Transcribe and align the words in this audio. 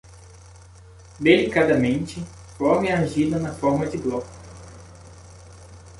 Delicadamente, 1.19 2.21
forme 2.57 2.91
a 2.91 2.97
argila 2.97 3.37
na 3.37 3.53
forma 3.53 3.85
de 3.85 3.99
bloco. 3.99 4.31